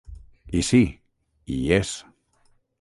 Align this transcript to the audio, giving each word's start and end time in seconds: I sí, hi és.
I 0.59 0.63
sí, 0.69 0.79
hi 1.53 1.61
és. 1.79 1.95